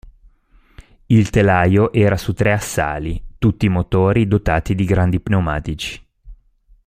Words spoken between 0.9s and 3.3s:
Il telaio era su tre assali